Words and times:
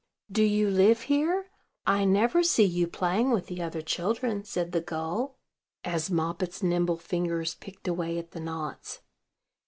"Do 0.31 0.41
you 0.41 0.71
live 0.71 1.01
here? 1.01 1.51
I 1.85 2.05
never 2.05 2.41
see 2.41 2.63
you 2.65 2.87
playing 2.87 3.29
with 3.29 3.45
the 3.45 3.61
other 3.61 3.83
children," 3.83 4.43
said 4.43 4.71
the 4.71 4.81
gull, 4.81 5.37
as 5.83 6.09
Moppet's 6.09 6.63
nimble 6.63 6.97
fingers 6.97 7.53
picked 7.53 7.87
away 7.87 8.17
at 8.17 8.31
the 8.31 8.39
knots. 8.39 9.01